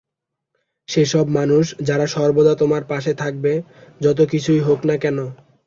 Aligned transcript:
সেসব 0.89 1.25
মানুষ 1.31 1.65
যারা 1.81 2.05
সর্বদা 2.07 2.53
তোমার 2.55 2.83
পাশে 2.85 3.11
থাকবে, 3.15 3.53
যত 4.01 4.19
কিছুই 4.31 4.61
হোক 4.67 4.79
না 4.85 4.95
কেন। 4.97 5.17